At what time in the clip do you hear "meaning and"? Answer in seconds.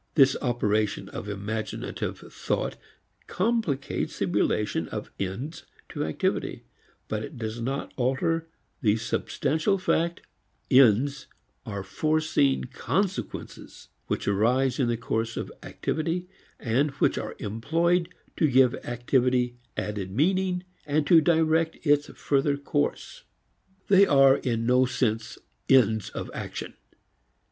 20.09-21.05